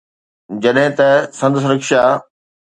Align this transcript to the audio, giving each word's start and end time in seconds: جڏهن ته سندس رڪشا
جڏهن 0.63 0.91
ته 0.97 1.07
سندس 1.41 1.63
رڪشا 1.71 2.03